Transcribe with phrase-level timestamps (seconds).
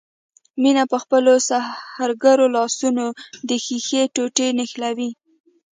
[0.61, 3.05] مينه په خپلو سحرګرو لاسونو
[3.49, 5.09] د ښيښې ټوټې نښلوي.